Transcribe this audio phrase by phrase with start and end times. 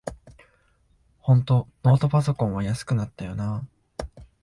[1.19, 3.67] ほんとノートパソコンは安くなったよな
[4.17, 4.21] あ